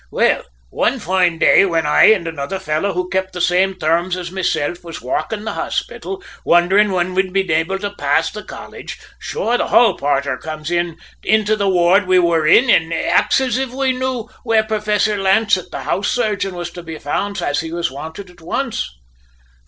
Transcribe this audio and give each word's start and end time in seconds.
"Well, 0.09 0.43
one 0.71 0.97
foine 0.97 1.37
day 1.37 1.61
whin 1.63 1.85
I 1.85 2.05
an' 2.11 2.25
another 2.25 2.57
fellow 2.57 2.93
who'd 2.93 3.11
kept 3.11 3.33
the 3.33 3.39
same 3.39 3.75
terms 3.75 4.17
as 4.17 4.31
mesilf 4.31 4.83
were 4.83 4.95
walking 4.99 5.43
the 5.43 5.53
hospital, 5.53 6.23
wonderin' 6.43 6.89
whin 6.91 7.13
we'd 7.13 7.31
be 7.31 7.53
able 7.53 7.77
to 7.77 7.93
pass 7.99 8.31
the 8.31 8.41
college, 8.43 8.97
sure 9.19 9.59
the 9.59 9.67
hall 9.67 9.95
porter 9.95 10.39
comes 10.39 10.71
into 10.71 11.55
the 11.55 11.69
ward 11.69 12.07
we 12.07 12.17
were 12.17 12.47
in 12.47 12.67
an' 12.71 12.91
axes 12.91 13.59
if 13.59 13.69
we 13.71 13.91
knew 13.91 14.27
where 14.43 14.63
Professor 14.63 15.17
Lancett, 15.17 15.69
the 15.69 15.83
house 15.83 16.07
surgeon, 16.09 16.55
was 16.55 16.71
to 16.71 16.81
be 16.81 16.97
found, 16.97 17.39
as 17.43 17.59
he 17.59 17.71
was 17.71 17.91
wanted 17.91 18.31
at 18.31 18.41
once. 18.41 18.89